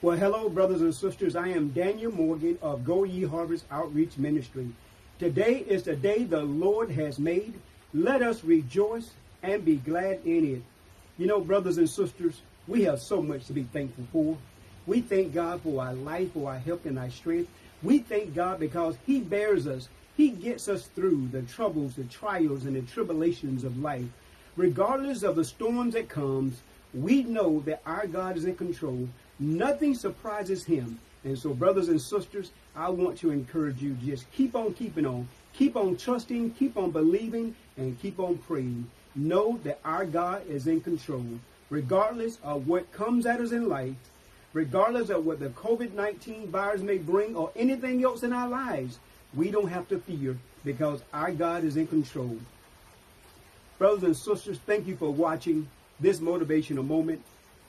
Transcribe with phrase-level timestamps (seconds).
[0.00, 1.34] Well, hello, brothers and sisters.
[1.34, 4.68] I am Daniel Morgan of Go Ye Harvest Outreach Ministry.
[5.18, 7.54] Today is the day the Lord has made.
[7.92, 9.10] Let us rejoice
[9.42, 10.62] and be glad in it.
[11.18, 14.38] You know, brothers and sisters, we have so much to be thankful for.
[14.86, 17.50] We thank God for our life, for our health, and our strength.
[17.82, 19.88] We thank God because He bears us.
[20.16, 24.06] He gets us through the troubles, the trials, and the tribulations of life.
[24.54, 26.62] Regardless of the storms that comes,
[26.94, 29.08] we know that our God is in control.
[29.38, 30.98] Nothing surprises him.
[31.24, 35.28] And so, brothers and sisters, I want to encourage you just keep on keeping on.
[35.54, 38.88] Keep on trusting, keep on believing, and keep on praying.
[39.16, 41.26] Know that our God is in control.
[41.70, 43.96] Regardless of what comes at us in life,
[44.52, 48.98] regardless of what the COVID 19 virus may bring or anything else in our lives,
[49.34, 52.38] we don't have to fear because our God is in control.
[53.78, 55.68] Brothers and sisters, thank you for watching
[56.00, 57.22] this motivational moment.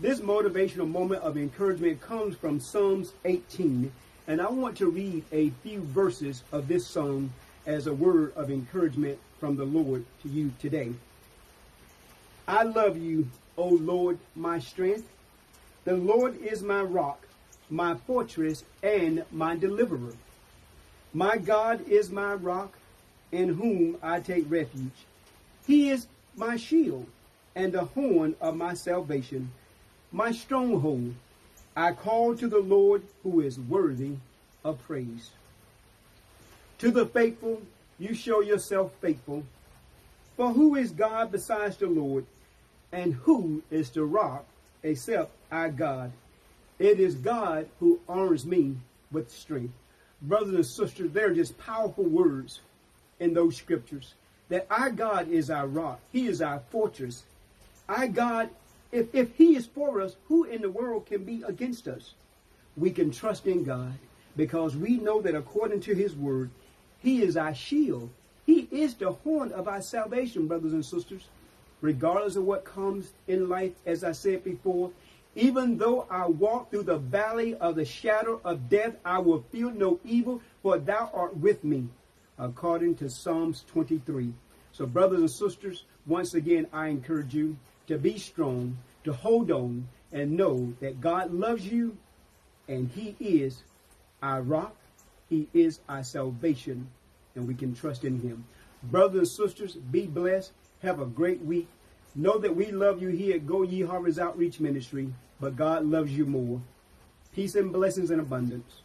[0.00, 3.92] This motivational moment of encouragement comes from Psalms 18,
[4.26, 7.32] and I want to read a few verses of this psalm
[7.64, 10.92] as a word of encouragement from the Lord to you today.
[12.48, 15.08] I love you, O Lord, my strength.
[15.84, 17.28] The Lord is my rock,
[17.70, 20.14] my fortress, and my deliverer.
[21.12, 22.72] My God is my rock,
[23.30, 25.06] in whom I take refuge.
[25.68, 27.06] He is my shield
[27.54, 29.52] and the horn of my salvation
[30.14, 31.12] my stronghold.
[31.76, 34.12] I call to the Lord who is worthy
[34.64, 35.30] of praise.
[36.78, 37.60] To the faithful,
[37.98, 39.44] you show yourself faithful.
[40.36, 42.26] For who is God besides the Lord?
[42.92, 44.46] And who is the rock
[44.84, 46.12] except our God?
[46.78, 48.76] It is God who arms me
[49.10, 49.74] with strength.
[50.22, 52.60] Brothers and sisters, there are just powerful words
[53.18, 54.14] in those scriptures
[54.48, 55.98] that our God is our rock.
[56.12, 57.24] He is our fortress.
[57.88, 58.50] Our God
[58.94, 62.14] if, if he is for us, who in the world can be against us?
[62.76, 63.94] We can trust in God
[64.36, 66.50] because we know that according to his word,
[67.00, 68.10] he is our shield.
[68.46, 71.26] He is the horn of our salvation, brothers and sisters.
[71.80, 74.92] Regardless of what comes in life, as I said before,
[75.34, 79.70] even though I walk through the valley of the shadow of death, I will feel
[79.70, 81.88] no evil, for thou art with me,
[82.38, 84.32] according to Psalms 23.
[84.70, 87.56] So, brothers and sisters, once again, I encourage you
[87.86, 91.96] to be strong, to hold on, and know that God loves you
[92.68, 93.62] and He is
[94.22, 94.74] our rock,
[95.28, 96.88] He is our salvation,
[97.34, 98.44] and we can trust in Him.
[98.84, 100.52] Brothers and sisters, be blessed.
[100.82, 101.68] Have a great week.
[102.14, 106.12] Know that we love you here at Go Ye Harvest Outreach Ministry, but God loves
[106.12, 106.60] you more.
[107.34, 108.83] Peace and blessings in abundance.